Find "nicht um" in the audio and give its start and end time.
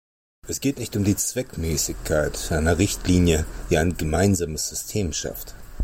0.79-1.03